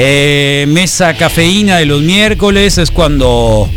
[0.00, 3.68] Eh, mesa cafeína de los miércoles es cuando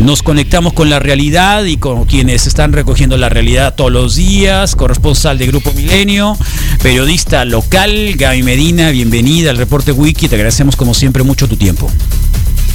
[0.00, 4.74] nos conectamos con la realidad y con quienes están recogiendo la realidad todos los días.
[4.74, 6.38] Corresponsal de Grupo Milenio,
[6.82, 10.28] periodista local, Gaby Medina, bienvenida al reporte Wiki.
[10.28, 11.90] Te agradecemos como siempre mucho tu tiempo.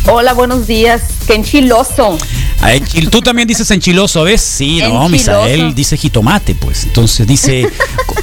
[0.08, 1.04] Hola, buenos días.
[1.28, 2.18] Qué enchiloso.
[2.60, 2.72] Ah,
[3.10, 4.42] tú también dices enchiloso, ¿ves?
[4.42, 6.86] Sí, no, Misael dice jitomate, pues.
[6.86, 7.68] Entonces dice,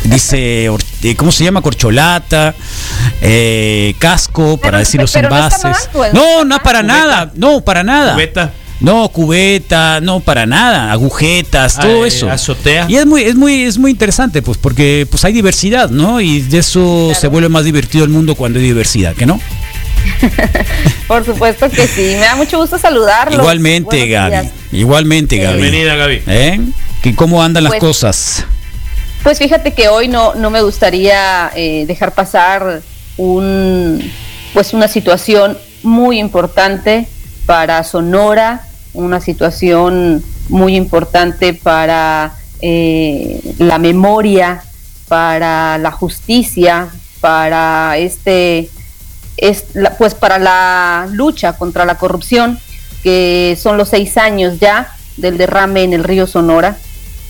[0.05, 0.71] dice,
[1.03, 1.63] eh, ¿cómo se llama?
[1.63, 2.55] Corcholata,
[3.21, 5.89] eh, casco, para decir los envases.
[5.93, 6.13] Pues.
[6.13, 8.15] No, no, para nada, no, para nada.
[8.15, 8.53] Cubeta.
[8.81, 12.31] No, cubeta, no para nada, agujetas, todo ah, eso.
[12.31, 12.87] Azotea.
[12.89, 16.21] Y es muy, es muy, es muy interesante, pues, porque pues hay diversidad, ¿no?
[16.21, 19.41] Y de eso se vuelve más divertido el mundo cuando hay diversidad, ¿que no?
[21.09, 22.15] Por supuesto que sí.
[22.19, 23.39] Me da mucho gusto saludarlo.
[23.39, 24.51] Igualmente, Gaby.
[24.73, 25.61] Igualmente, Gaby.
[25.61, 26.23] Bienvenida, Gaby.
[26.27, 26.61] ¿Eh?
[27.17, 28.45] ¿Cómo andan las pues, cosas?
[29.23, 32.83] Pues fíjate que hoy no, no me gustaría eh, dejar pasar
[33.17, 34.13] un,
[34.53, 37.09] pues una situación muy importante
[37.47, 44.63] para Sonora, una situación muy importante para eh, la memoria,
[45.09, 46.89] para la justicia,
[47.21, 48.71] para este
[49.39, 49.65] es
[49.97, 52.59] pues para la lucha contra la corrupción,
[53.03, 56.77] que son los seis años ya del derrame en el río Sonora,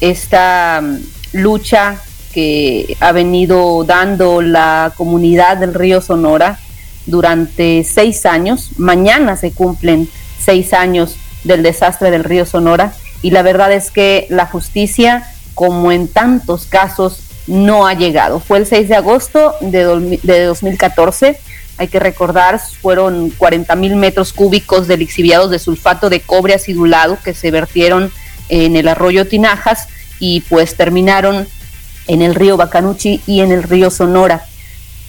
[0.01, 0.99] esta mm,
[1.33, 1.97] lucha
[2.33, 6.59] que ha venido dando la comunidad del río Sonora
[7.07, 8.71] durante seis años.
[8.77, 14.27] Mañana se cumplen seis años del desastre del río Sonora y la verdad es que
[14.31, 18.41] la justicia, como en tantos casos, no ha llegado.
[18.41, 21.41] Fue el 6 de agosto de, de 2014
[21.79, 27.19] hay que recordar, fueron 40 mil metros cúbicos de lixiviados de sulfato de cobre acidulado
[27.25, 28.13] que se vertieron
[28.49, 31.47] en el arroyo Tinajas y pues terminaron
[32.09, 34.45] en el río Bacanuchi y en el río Sonora.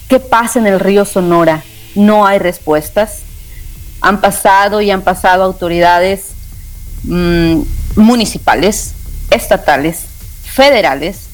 [0.08, 1.64] ¿Qué pasa en el río Sonora?
[1.94, 3.20] No hay respuestas.
[4.00, 6.28] Han pasado y han pasado autoridades
[7.02, 7.62] mm,
[7.96, 8.94] municipales,
[9.30, 10.04] estatales,
[10.44, 11.30] federales,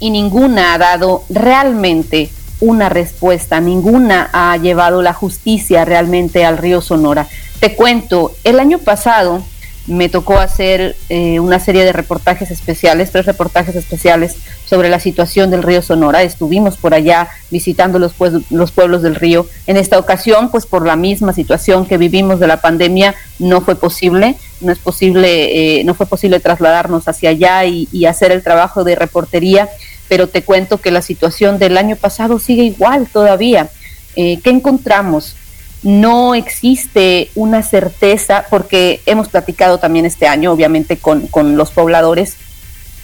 [0.00, 2.28] y ninguna ha dado realmente
[2.62, 7.26] una respuesta, ninguna ha llevado la justicia realmente al río Sonora.
[7.58, 9.42] Te cuento, el año pasado
[9.88, 15.50] me tocó hacer eh, una serie de reportajes especiales, tres reportajes especiales sobre la situación
[15.50, 16.22] del río Sonora.
[16.22, 18.14] Estuvimos por allá visitando los,
[18.50, 19.44] los pueblos del río.
[19.66, 23.74] En esta ocasión, pues por la misma situación que vivimos de la pandemia, no fue
[23.74, 28.44] posible, no es posible, eh, no fue posible trasladarnos hacia allá y, y hacer el
[28.44, 29.68] trabajo de reportería
[30.12, 33.70] pero te cuento que la situación del año pasado sigue igual todavía.
[34.14, 35.36] Eh, ¿Qué encontramos?
[35.82, 42.36] No existe una certeza, porque hemos platicado también este año, obviamente, con, los pobladores,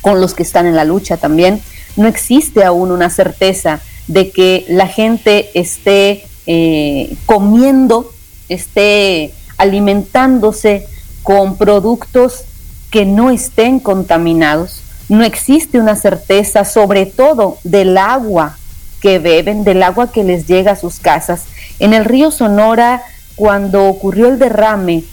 [0.02, 1.62] con los que están en la lucha también.
[1.96, 8.12] No existe aún una certeza de que la gente esté eh, comiendo,
[8.50, 10.86] esté alimentándose
[11.22, 12.44] con productos
[12.90, 18.58] que no estén contaminados no existe una certeza, sobre todo del agua
[19.00, 21.44] que beben, del agua que les llega a sus casas.
[21.78, 23.02] En el río Sonora,
[23.36, 25.04] cuando ocurrió el derrame,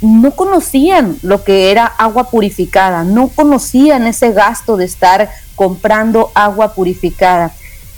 [0.00, 6.74] no conocían lo que era agua purificada, no conocían ese gasto de estar comprando agua
[6.74, 7.52] purificada.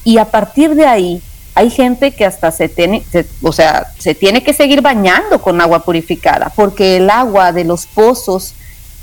[0.04, 1.22] Y a partir de ahí,
[1.54, 3.04] hay gente que hasta se tiene,
[3.42, 7.86] o sea, se tiene que seguir bañando con agua purificada, porque el agua de los
[7.86, 8.54] pozos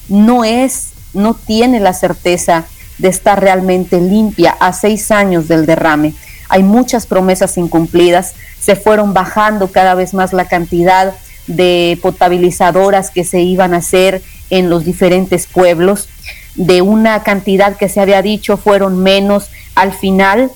[0.07, 2.65] no es no tiene la certeza
[2.97, 6.13] de estar realmente limpia a seis años del derrame.
[6.49, 11.13] Hay muchas promesas incumplidas, se fueron bajando cada vez más la cantidad
[11.47, 16.09] de potabilizadoras que se iban a hacer en los diferentes pueblos.
[16.55, 19.49] De una cantidad que se había dicho fueron menos.
[19.75, 20.51] Al final,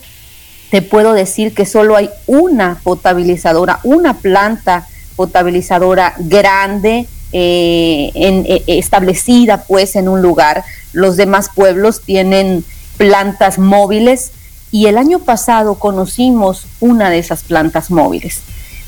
[0.70, 9.64] te puedo decir que solo hay una potabilizadora, una planta potabilizadora grande eh, eh, establecida
[9.64, 10.64] pues en un lugar.
[10.94, 12.64] Los demás pueblos tienen
[12.98, 14.32] plantas móviles
[14.72, 18.42] y el año pasado conocimos una de esas plantas móviles.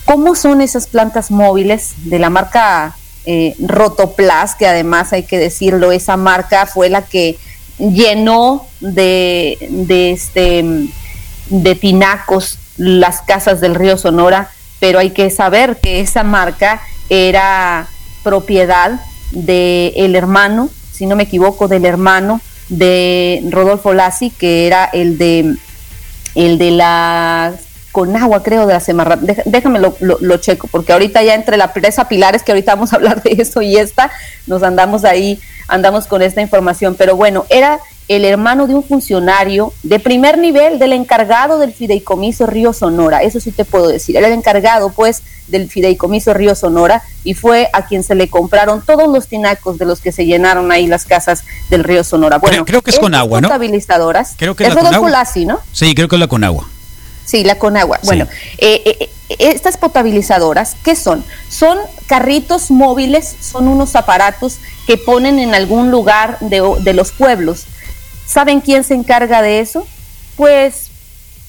[0.05, 2.95] ¿Cómo son esas plantas móviles de la marca
[3.25, 7.37] eh, Rotoplas, que además hay que decirlo, esa marca fue la que
[7.77, 10.65] llenó de, de, este,
[11.49, 14.49] de tinacos las casas del río Sonora,
[14.79, 17.87] pero hay que saber que esa marca era
[18.29, 18.99] propiedad
[19.31, 25.17] del el hermano, si no me equivoco, del hermano de Rodolfo Lassi, que era el
[25.17, 25.55] de
[26.35, 27.53] el de la
[27.91, 29.17] Conagua, creo, de la Semarra.
[29.45, 33.23] Déjame lo, checo, porque ahorita ya entre la presa Pilares, que ahorita vamos a hablar
[33.23, 34.11] de eso, y esta,
[34.45, 36.93] nos andamos ahí, andamos con esta información.
[36.95, 42.45] Pero bueno, era el hermano de un funcionario de primer nivel, del encargado del fideicomiso
[42.45, 47.01] Río Sonora, eso sí te puedo decir, era el encargado pues del fideicomiso Río Sonora
[47.23, 50.71] y fue a quien se le compraron todos los tinacos de los que se llenaron
[50.71, 52.37] ahí las casas del Río Sonora.
[52.37, 53.47] Bueno, creo, que es con agua, ¿no?
[53.47, 54.35] Potabilizadoras.
[54.37, 55.11] Creo que es la con
[55.47, 55.59] ¿no?
[55.71, 56.67] Sí, creo que es la con agua.
[57.25, 57.99] Sí, la con agua.
[58.03, 61.23] Bueno, eh, eh, eh, estas potabilizadoras, ¿qué son?
[61.47, 64.57] Son carritos móviles, son unos aparatos
[64.87, 67.67] que ponen en algún lugar de, de los pueblos
[68.29, 69.87] ¿Saben quién se encarga de eso?
[70.35, 70.88] Pues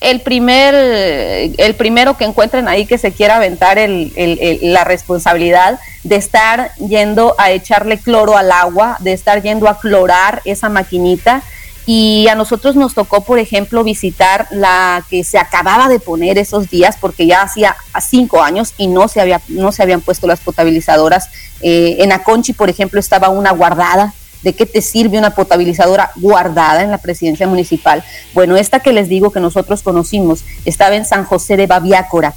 [0.00, 6.74] el primer, el primero que encuentren ahí que se quiera aventar la responsabilidad de estar
[6.76, 11.42] yendo a echarle cloro al agua, de estar yendo a clorar esa maquinita.
[11.86, 16.70] Y a nosotros nos tocó, por ejemplo, visitar la que se acababa de poner esos
[16.70, 20.40] días, porque ya hacía cinco años y no se, había, no se habían puesto las
[20.40, 21.28] potabilizadoras.
[21.62, 26.82] Eh, en Aconchi, por ejemplo, estaba una guardada ¿De qué te sirve una potabilizadora guardada
[26.82, 28.02] en la presidencia municipal?
[28.32, 32.34] Bueno, esta que les digo que nosotros conocimos estaba en San José de Babiácora.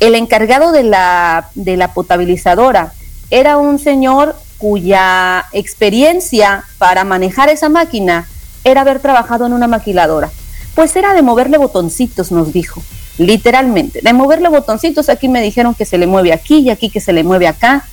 [0.00, 2.92] El encargado de la, de la potabilizadora
[3.30, 8.26] era un señor cuya experiencia para manejar esa máquina
[8.64, 10.30] era haber trabajado en una maquiladora.
[10.74, 12.82] Pues era de moverle botoncitos, nos dijo,
[13.18, 15.08] literalmente, de moverle botoncitos.
[15.08, 17.84] Aquí me dijeron que se le mueve aquí y aquí que se le mueve acá.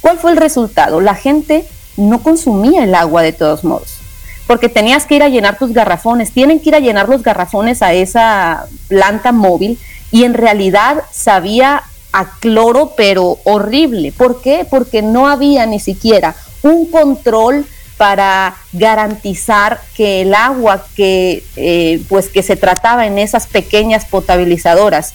[0.00, 1.00] ¿Cuál fue el resultado?
[1.00, 1.66] La gente
[1.96, 3.98] no consumía el agua de todos modos,
[4.46, 7.82] porque tenías que ir a llenar tus garrafones, tienen que ir a llenar los garrafones
[7.82, 9.78] a esa planta móvil
[10.10, 14.12] y en realidad sabía a cloro, pero horrible.
[14.12, 14.66] ¿Por qué?
[14.68, 17.66] Porque no había ni siquiera un control
[17.96, 25.14] para garantizar que el agua que eh, pues que se trataba en esas pequeñas potabilizadoras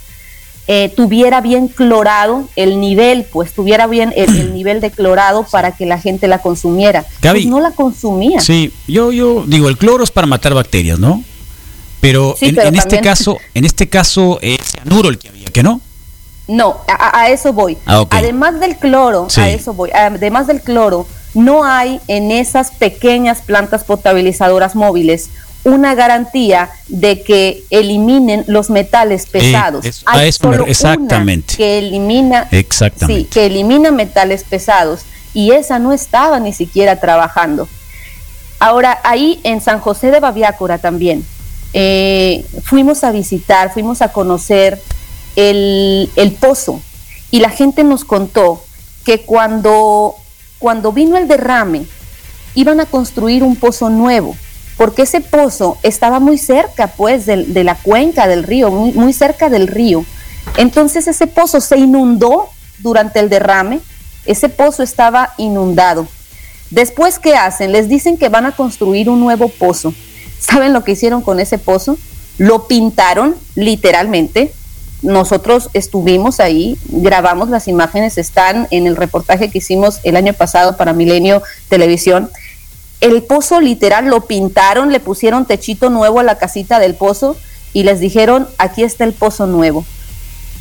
[0.67, 5.85] eh, tuviera bien clorado el nivel, pues tuviera bien el, nivel de clorado para que
[5.85, 7.05] la gente la consumiera.
[7.21, 8.41] Gaby, pues no la consumía.
[8.41, 11.23] Sí, yo, yo digo, el cloro es para matar bacterias, ¿no?
[12.01, 15.81] Pero, en, este caso, en este caso es cianuro el que había, ¿que no?
[16.47, 17.77] No, a, eso voy.
[17.85, 19.89] Ah, además del cloro, a eso voy.
[19.91, 25.29] Además del cloro, no hay en esas pequeñas plantas potabilizadoras móviles
[25.63, 30.03] una garantía de que eliminen los metales pesados.
[30.05, 31.55] Hay solo exactamente.
[31.55, 33.23] que elimina, exactamente.
[33.23, 35.01] Sí, que elimina metales pesados
[35.33, 37.67] y esa no estaba ni siquiera trabajando.
[38.59, 41.25] Ahora, ahí en San José de Baviácora también,
[41.73, 44.81] eh, fuimos a visitar, fuimos a conocer
[45.35, 46.81] el, el, pozo
[47.29, 48.63] y la gente nos contó
[49.05, 50.15] que cuando,
[50.57, 51.85] cuando vino el derrame,
[52.55, 54.35] iban a construir un pozo nuevo
[54.77, 59.49] porque ese pozo estaba muy cerca, pues, de, la cuenca del río, muy, muy cerca
[59.49, 60.05] del río.
[60.55, 63.81] Entonces ese pozo se inundó durante el derrame,
[64.25, 66.07] ese pozo estaba inundado.
[66.69, 67.71] Después, ¿qué hacen?
[67.71, 69.93] Les dicen que van a construir un nuevo pozo.
[70.39, 71.97] ¿Saben lo que hicieron con ese pozo?
[72.37, 74.53] Lo pintaron literalmente.
[75.01, 80.75] Nosotros estuvimos ahí, grabamos las imágenes, están en el reportaje que hicimos el año pasado
[80.75, 82.29] para Milenio Televisión
[83.01, 87.37] el pozo literal lo pintaron, le pusieron techito nuevo a la casita del pozo
[87.73, 89.85] y les dijeron, aquí está el pozo nuevo.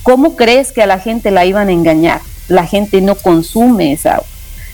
[0.02, 2.20] ¿Cómo crees que a la gente la iban a engañar?
[2.48, 4.26] La gente no consume esa agua.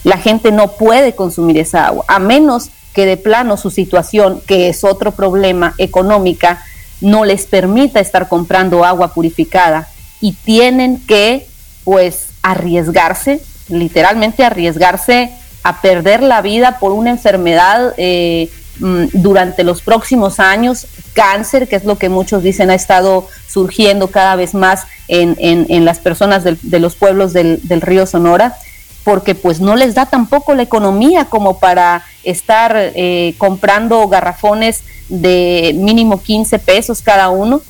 [0.04, 4.68] La gente no puede consumir esa agua, a menos que de plano su situación, que
[4.68, 6.64] es otro problema económica,
[7.00, 9.88] no les permita estar comprando agua purificada
[10.20, 11.46] y tienen que
[11.84, 18.50] pues arriesgarse, literalmente arriesgarse a perder la vida por una enfermedad eh,
[18.81, 24.08] mm, durante los próximos años, cáncer, que es lo que muchos dicen ha estado surgiendo
[24.08, 28.56] cada vez más en, en, las personas de los pueblos del, río Sonora,
[29.04, 35.72] porque pues no les da tampoco la economía como para estar eh, comprando garrafones de
[35.76, 37.60] mínimo 15 pesos cada uno,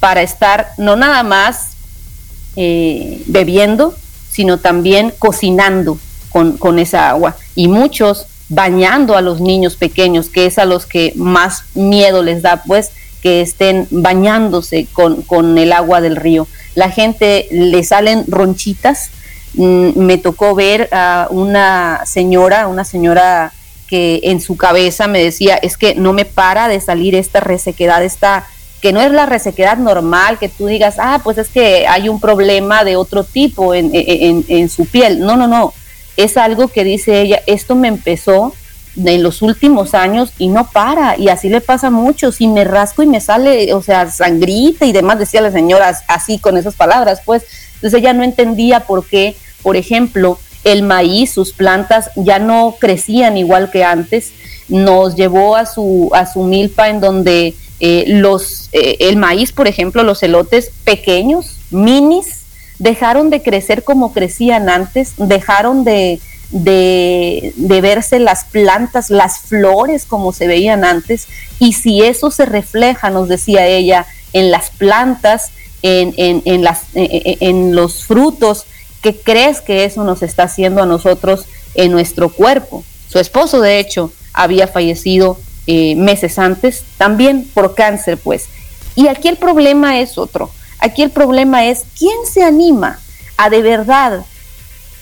[0.00, 1.70] para estar no nada más
[2.56, 3.94] eh, bebiendo,
[4.30, 5.98] sino también cocinando
[6.58, 7.36] con, esa agua.
[7.54, 12.42] Y muchos bañando a los niños pequeños, que es a los que más miedo les
[12.42, 12.90] da, pues,
[13.22, 16.46] que estén bañándose con, con el agua del río.
[16.74, 19.10] La gente le salen ronchitas.
[19.54, 23.52] Mm, me tocó ver a una señora, una señora
[23.88, 28.04] que en su cabeza me decía, es que no me para de salir esta resequedad,
[28.04, 28.46] esta
[28.80, 32.20] que no es la resequedad normal, que tú digas, ah, pues es que hay un
[32.20, 35.20] problema de otro tipo en, en, en su piel.
[35.20, 35.72] No, no, no
[36.18, 38.52] es algo que dice ella, esto me empezó
[38.96, 43.04] en los últimos años y no para, y así le pasa mucho, si me rasco
[43.04, 47.22] y me sale, o sea, sangrita y demás, decía la señora así con esas palabras,
[47.24, 47.44] pues,
[47.76, 53.36] entonces ella no entendía por qué, por ejemplo, el maíz, sus plantas ya no crecían
[53.36, 54.32] igual que antes,
[54.68, 59.68] nos llevó a su, a su milpa en donde eh, los, eh, el maíz, por
[59.68, 62.37] ejemplo, los elotes pequeños, minis,
[62.78, 66.20] dejaron de crecer como crecían antes, dejaron de,
[66.50, 71.26] de, verse las plantas, las flores como se veían antes,
[71.58, 75.50] y si eso se refleja, nos decía ella, en las plantas,
[75.82, 78.66] en, en, las, en los frutos,
[79.02, 82.84] ¿qué crees que eso nos está haciendo a nosotros en nuestro cuerpo?
[83.08, 88.46] Su esposo, de hecho, había fallecido eh, meses antes, también por cáncer, pues.
[88.94, 90.50] Y aquí el problema es otro.
[90.80, 92.98] Aquí el problema es quién se anima
[93.36, 94.24] a de verdad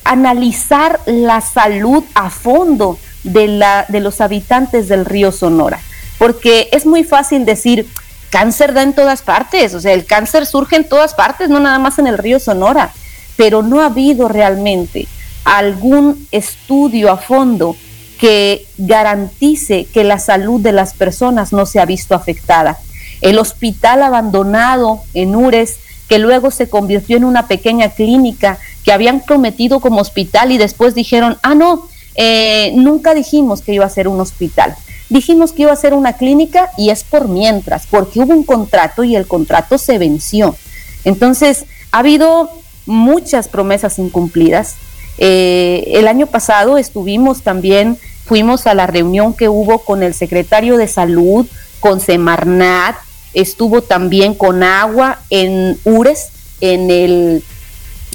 [0.05, 5.81] analizar la salud a fondo de, la, de los habitantes del río Sonora.
[6.19, 7.89] Porque es muy fácil decir,
[8.31, 11.79] cáncer da en todas partes, o sea, el cáncer surge en todas partes, no nada
[11.79, 12.93] más en el río Sonora,
[13.37, 15.07] pero no ha habido realmente
[15.45, 17.77] algún estudio a fondo
[18.19, 22.79] que garantice que la salud de las personas no se ha visto afectada.
[23.21, 25.77] El hospital abandonado en Ures,
[26.09, 30.95] que luego se convirtió en una pequeña clínica que habían prometido como hospital y después
[30.95, 34.75] dijeron, ah, no, eh, nunca dijimos que iba a ser un hospital.
[35.09, 39.05] Dijimos que iba a ser una clínica y es por mientras, porque hubo un contrato
[39.05, 40.57] y el contrato se venció.
[41.05, 42.51] Entonces, ha habido
[42.87, 44.77] muchas promesas incumplidas,
[45.19, 50.77] eh, el año pasado estuvimos también, fuimos a la reunión que hubo con el secretario
[50.77, 51.47] de Salud,
[51.81, 52.97] con Semarnat,
[53.37, 57.45] estuvo también con Agua en Ures, en el,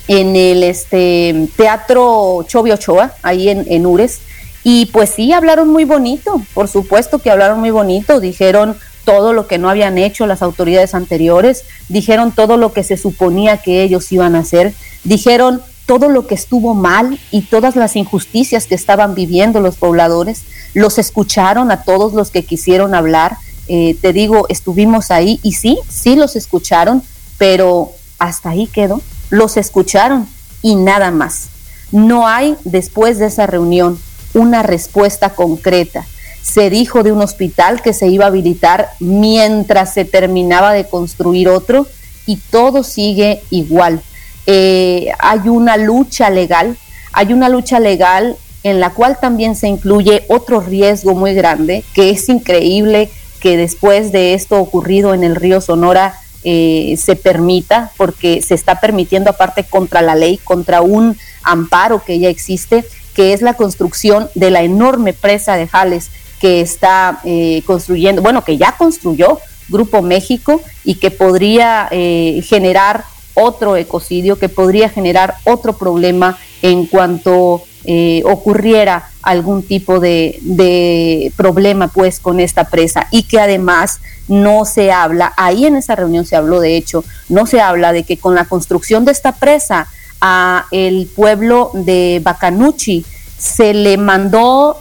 [0.08, 4.20] en el este, Teatro Chovio Ochoa, ahí en, en Ures.
[4.64, 8.76] Y pues sí, hablaron muy bonito, por supuesto que hablaron muy bonito, dijeron
[9.06, 13.58] todo lo que no habían hecho las autoridades anteriores, dijeron todo lo que se suponía
[13.58, 14.74] que ellos iban a hacer,
[15.04, 20.44] dijeron todo lo que estuvo mal y todas las injusticias que estaban viviendo los pobladores.
[20.74, 23.38] Los escucharon a todos los que quisieron hablar.
[23.68, 27.04] Eh, te digo, estuvimos ahí y sí, sí los escucharon,
[27.38, 29.02] pero hasta ahí quedó.
[29.30, 30.28] Los escucharon
[30.62, 31.50] y nada más.
[31.92, 34.00] No hay después de esa reunión
[34.34, 36.06] una respuesta concreta.
[36.42, 41.50] Se dijo de un hospital que se iba a habilitar mientras se terminaba de construir
[41.50, 41.88] otro
[42.26, 44.02] y todo sigue igual
[44.48, 46.78] eh, hay una lucha legal,
[47.14, 52.12] hay una lucha legal en la cual también se incluye otro riesgo muy grande, que
[52.12, 53.10] es increíble
[53.42, 58.80] que después de esto ocurrido en el río Sonora eh, se permita, porque se está
[58.80, 64.30] permitiendo aparte contra la ley, contra un amparo que ya existe, que es la construcción
[64.36, 70.02] de la enorme presa de Jales que está eh, construyendo, bueno, que ya construyó Grupo
[70.02, 78.22] México y que podría generar otro ecocidio que podría generar otro problema en cuanto eh,
[78.26, 85.34] ocurriera algún tipo de, problema pues con esta presa y que además no se habla,
[85.38, 88.46] ahí en esa reunión se habló de hecho, no se habla de que con la
[88.46, 89.88] construcción de esta presa
[90.22, 93.06] a el pueblo de Bacanuchi
[93.38, 94.78] se le mandó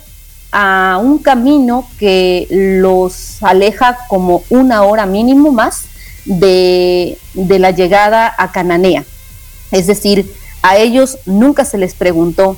[0.52, 5.85] a un camino que los aleja como una hora mínimo más
[6.25, 9.04] de, la llegada a Cananea.
[9.71, 12.57] Es decir, a ellos nunca se les preguntó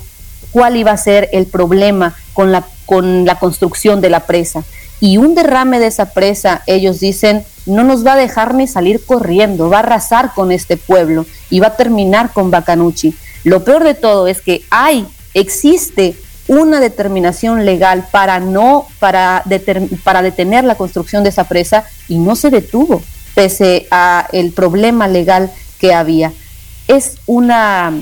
[0.53, 4.63] cuál iba a ser el problema con la, con la construcción de la presa.
[4.99, 9.03] Y un derrame de esa presa, ellos dicen, no nos va a dejar ni salir
[9.05, 13.13] corriendo, va a arrasar con este pueblo y va a terminar con Bacanuchi.
[13.43, 16.15] Lo peor de todo es que hay, existe
[16.47, 19.43] una determinación legal para no, para,
[20.03, 23.01] para detener la construcción de esa presa y no se detuvo
[23.33, 26.31] pese a el problema legal que había.
[26.87, 27.93] Es una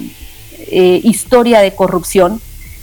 [0.71, 2.41] eh, historia de corrupción,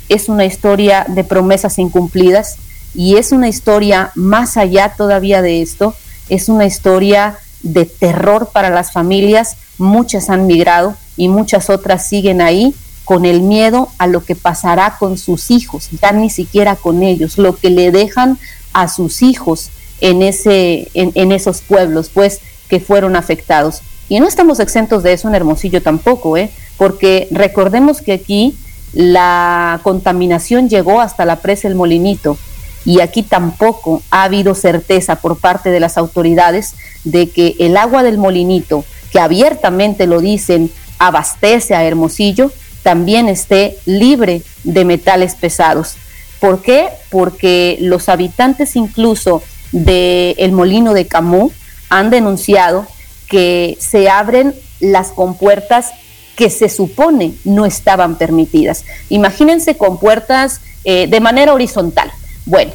[0.08, 2.56] es una historia de promesas incumplidas
[2.94, 5.94] y es una historia más allá todavía de esto,
[6.28, 12.40] es una historia de terror para las familias, muchas han migrado y muchas otras siguen
[12.40, 17.02] ahí con el miedo a lo que pasará con sus hijos, ya ni siquiera con
[17.02, 18.38] ellos, lo que le dejan
[18.72, 23.80] a sus hijos en, ese, en, esos pueblos, pues, que fueron afectados.
[24.08, 26.50] Y no estamos exentos de eso en Hermosillo tampoco, ¿eh?
[26.78, 28.56] Porque recordemos que aquí
[28.94, 32.38] la contaminación llegó hasta la presa El Molinito
[32.84, 38.02] y aquí tampoco ha habido certeza por parte de las autoridades de que el agua
[38.02, 42.50] del Molinito, que abiertamente lo dicen, abastece a Hermosillo,
[42.82, 45.96] también esté libre de metales pesados.
[46.40, 46.88] ¿Por qué?
[47.10, 49.42] Porque los habitantes incluso
[49.72, 51.52] del el molino de Camus
[51.90, 52.86] han denunciado
[53.28, 55.92] que se abren las compuertas
[56.38, 58.84] que se supone no estaban permitidas.
[59.08, 62.12] Imagínense compuertas eh, de manera horizontal.
[62.46, 62.70] Bueno,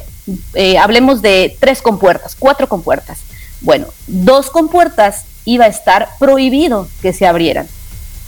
[0.52, 3.20] eh, hablemos de tres compuertas, cuatro compuertas.
[3.62, 7.66] Bueno, dos compuertas iba a estar prohibido que se abrieran.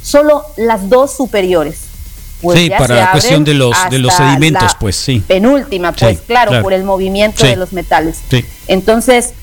[0.02, 1.81] Solo las dos superiores.
[2.40, 5.23] Pues sí, para la cuestión de los, de los sedimentos, pues sí.
[5.26, 8.21] Penúltima, pues claro, por el movimiento de los metales.
[8.69, 9.35] Entonces,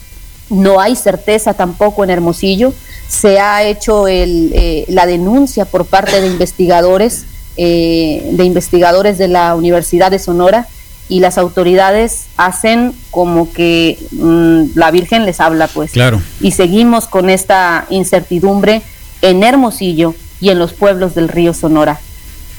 [0.49, 2.73] no hay certeza tampoco en Hermosillo.
[3.13, 7.25] Se ha hecho el, eh, la denuncia por parte de investigadores,
[7.57, 10.67] eh, de investigadores de la Universidad de Sonora,
[11.09, 15.91] y las autoridades hacen como que mm, la Virgen les habla, pues.
[15.91, 16.21] Claro.
[16.41, 18.81] Y seguimos con esta incertidumbre
[19.21, 21.99] en Hermosillo y en los pueblos del río Sonora.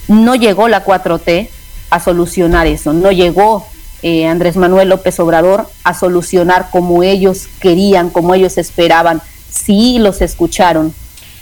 [0.06, 1.48] No llegó la 4T
[1.90, 3.66] a solucionar eso, no llegó
[4.02, 9.22] eh, Andrés Manuel López Obrador a solucionar como ellos querían, como ellos esperaban.
[9.54, 10.92] Sí los escucharon,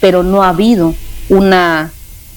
[0.00, 0.95] pero no ha habido
[1.28, 1.92] una,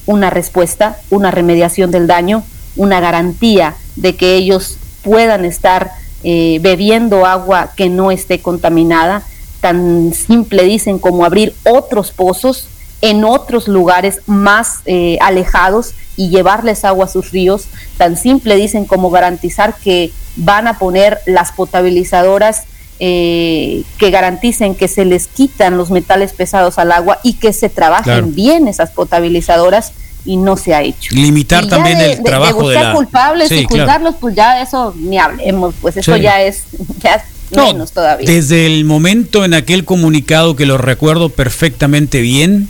[0.05, 2.43] una respuesta, una remediación del daño,
[2.75, 5.91] una garantía de que ellos puedan estar
[6.23, 9.23] eh, bebiendo agua que no esté contaminada.
[9.61, 12.67] Tan simple dicen como abrir otros pozos
[13.01, 17.67] en otros lugares más eh, alejados y llevarles agua a sus ríos.
[17.97, 22.63] Tan simple dicen como garantizar que van a poner las potabilizadoras
[22.99, 27.69] eh, que garanticen que se les quitan los metales pesados al agua y que se
[27.69, 29.91] trabajen bien esas potabilizadoras
[30.25, 31.13] y no se ha hecho.
[31.13, 35.97] Limitar también el trabajo de, buscar culpables y juzgarlos, pues ya eso ni hablemos, pues
[35.97, 36.63] eso ya es
[36.99, 38.29] ya menos todavía.
[38.29, 42.69] Desde el momento en aquel comunicado que lo recuerdo perfectamente bien,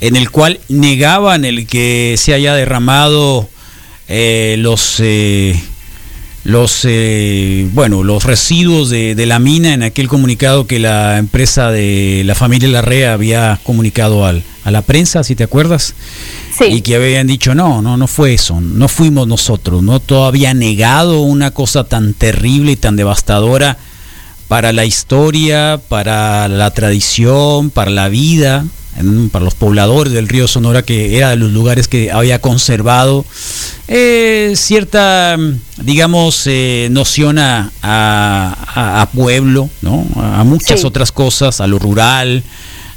[0.00, 3.48] en el cual negaban el que se haya derramado
[4.08, 5.62] eh, los eh,
[6.44, 11.70] los eh, bueno los residuos de, de, la mina en aquel comunicado que la empresa
[11.70, 15.94] de la familia Larrea había comunicado al, a la prensa si te acuerdas.
[16.68, 21.20] Y que habían dicho, no, no, no fue eso, no fuimos nosotros, no todavía negado
[21.22, 23.78] una cosa tan terrible y tan devastadora
[24.46, 28.64] para la historia, para la tradición, para la vida,
[29.30, 33.24] para los pobladores del río Sonora, que era de los lugares que había conservado
[33.88, 35.36] eh, cierta,
[35.78, 40.06] digamos, eh, noción a, a, pueblo, ¿no?
[40.16, 42.42] a muchas otras cosas, a lo rural,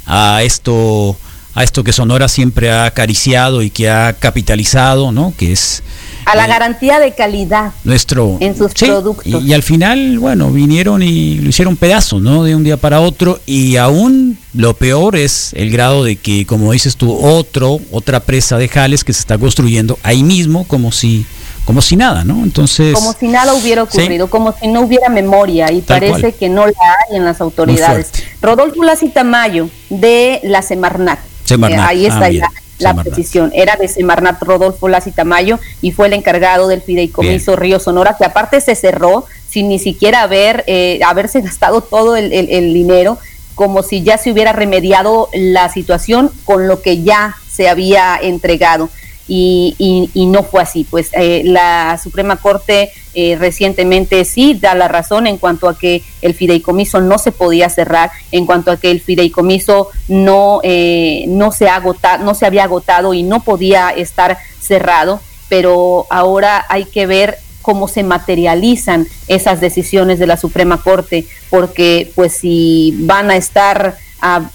[0.06, 1.16] a esto
[1.56, 5.32] a esto que Sonora siempre ha acariciado y que ha capitalizado, ¿no?
[5.38, 5.82] Que es
[6.26, 9.24] a la eh, garantía de calidad nuestro en sus productos.
[9.24, 12.44] Y, al final, bueno, vinieron y lo hicieron pedazos, ¿no?
[12.44, 16.72] De un día para otro y aún lo peor es el grado de que, como
[16.72, 21.24] dices tú, otro otra presa de jales que se está construyendo ahí mismo, como si
[21.64, 22.42] como si nada, ¿no?
[22.42, 26.66] Entonces como si nada hubiera ocurrido, como si no hubiera memoria y parece que no
[26.66, 26.74] la
[27.08, 28.10] hay en las autoridades.
[28.42, 33.50] Rodolfo Lacitamayo de la Semarnat eh, ahí está ah, la, precisión.
[33.54, 38.60] Era de Semarnat Rodolfo Lacitamayo y fue el encargado del fideicomiso Río Sonora, que aparte
[38.60, 43.18] se cerró sin ni siquiera haber eh, haberse gastado todo el, el dinero,
[43.54, 48.90] como si ya se hubiera remediado la situación con lo que ya se había entregado
[49.28, 50.84] y, y, no fue así.
[50.84, 56.02] Pues eh, la Suprema Corte eh, recientemente sí da la razón en cuanto a que
[56.22, 61.50] el fideicomiso no se podía cerrar, en cuanto a que el fideicomiso no, eh, no,
[61.50, 67.06] se, agota, no se había agotado y no podía estar cerrado, pero ahora hay que
[67.06, 73.36] ver cómo se materializan esas decisiones de la Suprema Corte, porque pues si van a
[73.36, 74.48] estar ah,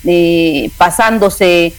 [0.78, 1.74] pasándose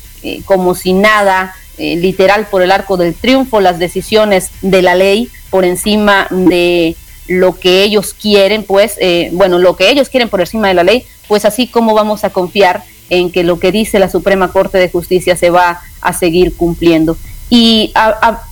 [0.44, 5.28] como si nada, eh, literal por el arco del triunfo las decisiones de la ley
[5.50, 6.94] por encima de
[7.26, 10.84] lo que ellos quieren, pues, eh, bueno, lo que ellos quieren por encima de la
[10.84, 14.78] ley, pues así como vamos a confiar en que lo que dice la Suprema Corte
[14.78, 17.16] de Justicia se va a seguir cumpliendo.
[17.50, 17.92] Y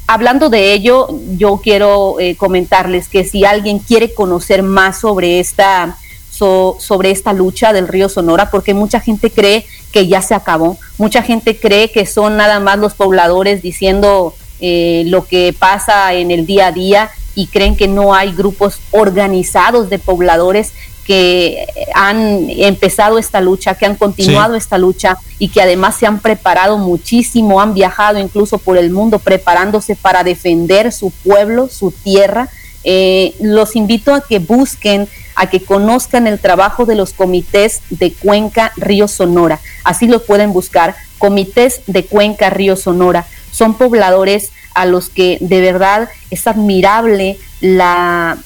[0.08, 5.96] hablando de ello, yo quiero eh, comentarles que si alguien quiere conocer más sobre esta
[6.40, 11.22] sobre esta lucha del río Sonora, porque mucha gente cree que ya se acabó, mucha
[11.22, 16.46] gente cree que son nada más los pobladores diciendo eh, lo que pasa en el
[16.46, 20.72] día a día y creen que no hay grupos organizados de pobladores
[21.06, 26.20] que han empezado esta lucha, que han continuado esta lucha y que además se han
[26.20, 32.48] preparado muchísimo, han viajado incluso por el mundo preparándose para defender su pueblo, su tierra.
[32.84, 38.12] Eh, los invito a que busquen a que conozcan el trabajo de los comités de
[38.12, 39.60] Cuenca Río Sonora.
[39.84, 43.26] Así lo pueden buscar, comités de Cuenca Río Sonora.
[43.50, 48.38] Son pobladores a los que de verdad es admirable la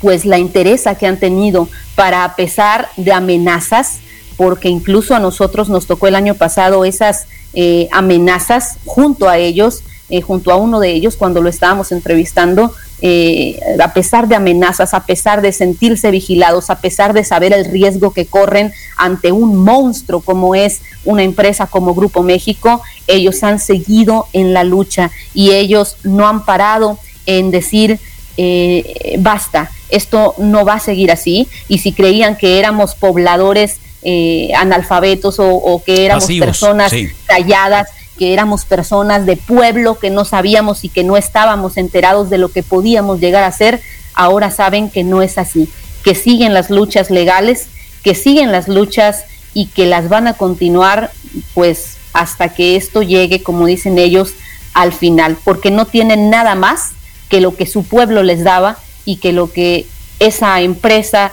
[0.00, 3.98] pues la interesa que han tenido para a pesar de amenazas,
[4.36, 9.82] porque incluso a nosotros nos tocó el año pasado esas eh, amenazas junto a ellos,
[10.08, 14.94] eh, junto a uno de ellos cuando lo estábamos entrevistando, eh, a pesar de amenazas,
[14.94, 19.56] a pesar de sentirse vigilados, a pesar de saber el riesgo que corren ante un
[19.56, 25.52] monstruo como es una empresa como Grupo México, ellos han seguido en la lucha y
[25.52, 27.98] ellos no han parado en decir
[28.36, 31.48] eh, basta, esto no va a seguir así.
[31.68, 36.92] Y si creían que éramos pobladores eh, analfabetos o, que éramos personas
[37.26, 37.88] calladas,
[38.20, 42.50] que éramos personas de pueblo que no sabíamos y que no estábamos enterados de lo
[42.50, 43.80] que podíamos llegar a ser,
[44.12, 45.70] ahora saben que no es así,
[46.04, 47.68] que siguen las luchas legales,
[48.04, 51.12] que siguen las luchas y que las van a continuar
[51.54, 54.34] pues hasta que esto llegue, como dicen ellos,
[54.74, 56.90] al final, porque no tienen nada más
[57.30, 59.86] que lo que su pueblo les daba y que lo que
[60.18, 61.32] esa empresa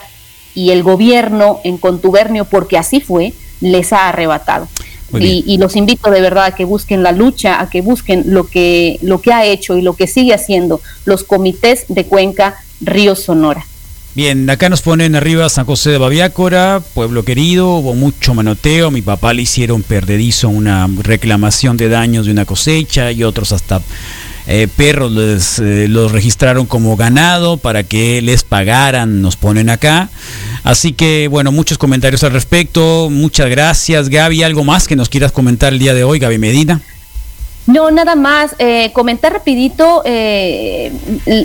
[0.54, 4.68] y el gobierno en contubernio, porque así fue, les ha arrebatado.
[5.18, 8.98] Y, los invito de verdad a que busquen la lucha, a que busquen lo que,
[9.02, 13.64] lo que ha hecho y lo que sigue haciendo los comités de Cuenca Río Sonora.
[14.14, 19.00] Bien, acá nos ponen arriba San José de Baviácora, pueblo querido, hubo mucho manoteo, mi
[19.00, 23.80] papá le hicieron perdedizo una reclamación de daños de una cosecha y otros hasta
[24.50, 25.12] eh, perros
[25.58, 30.08] eh, los registraron como ganado para que les pagaran, nos ponen acá.
[30.64, 33.08] Así que, bueno, muchos comentarios al respecto.
[33.10, 34.42] Muchas gracias, Gaby.
[34.42, 36.80] ¿Algo más que nos quieras comentar el día de hoy, Gaby Medina?
[37.66, 38.54] No, nada más.
[38.58, 40.92] Eh, comentar rapidito, eh,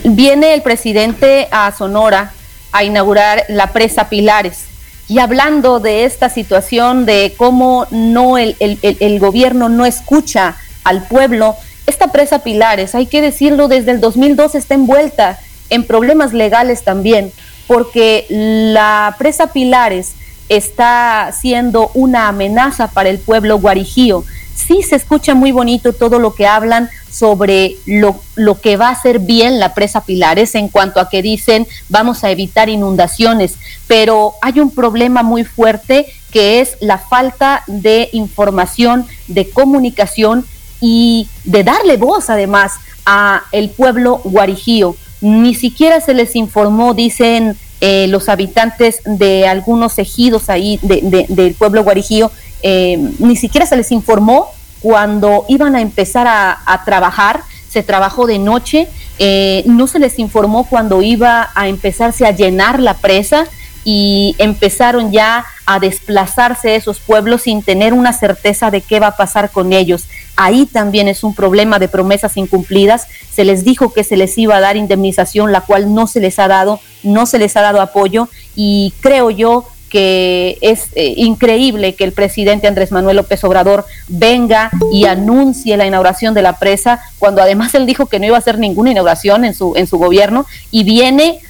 [0.06, 2.32] viene el presidente a Sonora
[2.72, 4.68] a inaugurar la presa Pilares.
[5.10, 12.12] Y hablando de esta situación, de cómo no el gobierno no escucha al pueblo, esta
[12.12, 17.32] presa Pilares, hay que decirlo, desde el 2002 está envuelta en problemas legales también
[17.68, 20.14] porque la presa Pilares
[20.50, 24.24] está siendo una amenaza para el pueblo guarijío.
[24.56, 28.92] Sí se escucha muy bonito todo lo que hablan sobre lo, lo, que va a
[28.92, 33.56] hacer bien la presa Pilares en cuanto a que dicen vamos a evitar inundaciones,
[33.88, 40.46] pero hay un problema muy fuerte que es la falta de información, de comunicación
[40.86, 42.74] y de darle voz además
[43.06, 49.98] a el pueblo guarijío ni siquiera se les informó, dicen eh, los habitantes de algunos
[49.98, 52.30] ejidos ahí del pueblo guarijío,
[52.62, 54.50] eh, ni siquiera se les informó
[54.82, 60.66] cuando iban a empezar a, trabajar, se trabajó de noche, eh, no se les informó
[60.66, 63.46] cuando iba a empezarse a llenar la presa
[63.86, 69.18] y empezaron ya a desplazarse esos pueblos sin tener una certeza de qué va a
[69.18, 70.06] pasar con ellos.
[70.36, 73.08] Ahí también es un problema de promesas incumplidas.
[73.32, 76.40] Se les dijo que se les iba a dar indemnización, la cual no se les
[76.40, 81.94] ha dado, no se les ha dado apoyo y creo yo que es eh, increíble
[81.94, 87.00] que el presidente Andrés Manuel López Obrador venga y anuncie la inauguración de la presa,
[87.20, 90.00] cuando además él dijo que no iba a hacer ninguna inauguración en su, en su
[90.00, 91.42] gobierno, y viene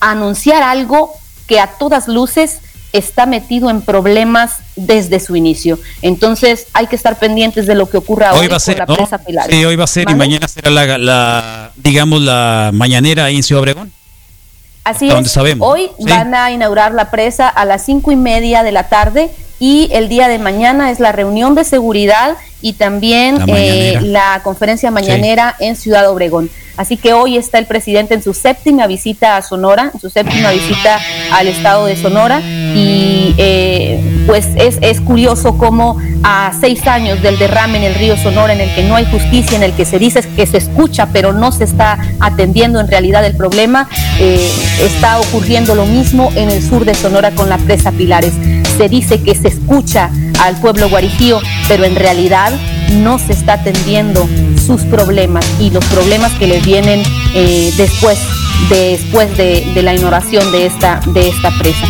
[0.00, 1.12] a anunciar algo
[1.46, 2.60] que a todas luces
[2.92, 5.78] está metido en problemas desde su inicio.
[6.02, 9.18] Entonces hay que estar pendientes de lo que ocurra hoy, va a ser, la presa
[9.18, 9.54] Pilares.
[9.54, 13.62] Sí, hoy va a ser y mañana será la, digamos, la mañanera ahí en Ciudad
[13.62, 13.92] Obregón.
[14.82, 15.36] Así es.
[15.60, 19.90] Hoy van a inaugurar la presa a las cinco y media de la tarde y
[19.92, 25.54] el día de mañana es la reunión de seguridad y también la, eh, conferencia mañanera
[25.60, 26.50] en Ciudad Obregón.
[26.76, 30.50] Así que hoy está el presidente en su séptima visita a Sonora, en su séptima
[30.50, 30.98] visita
[31.32, 37.38] al estado de Sonora y eh, pues es, es curioso cómo a seis años del
[37.38, 39.98] derrame en el río Sonora, en el que no hay justicia, en el que se
[39.98, 43.86] dice que se escucha, pero no se está atendiendo en realidad el problema,
[44.18, 44.50] eh,
[44.82, 48.32] está ocurriendo lo mismo en el sur de Sonora con la presa Pilares.
[48.80, 51.38] Se dice que se escucha al pueblo guarijío,
[51.68, 52.50] pero en realidad
[52.92, 54.26] no se está atendiendo
[54.66, 57.02] sus problemas y los problemas que les vienen
[57.34, 58.18] eh, después,
[58.70, 61.86] después de, de, la ignoración de esta, de esta presa.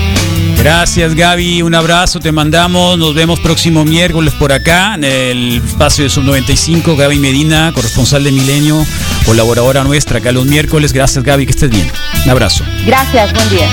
[0.58, 6.02] Gracias Gaby, un abrazo, te mandamos, nos vemos próximo miércoles por acá en el espacio
[6.02, 8.84] de Sub 95, Gaby Medina, corresponsal de Milenio,
[9.26, 10.92] colaboradora nuestra acá los miércoles.
[10.92, 11.88] Gracias Gaby, que estés bien.
[12.24, 12.64] Un abrazo.
[12.84, 13.68] Gracias, buen día.